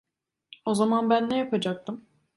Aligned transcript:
O 0.65 0.73
zaman 0.75 1.09
ben 1.09 1.29
ne 1.29 1.37
yapacaktım? 1.37 2.05